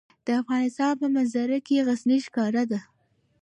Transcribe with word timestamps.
د 0.25 0.27
افغانستان 0.41 0.93
په 1.01 1.07
منظره 1.15 1.57
کې 1.67 1.83
غزني 1.87 2.17
ښکاره 2.25 2.63
ده. 2.71 2.79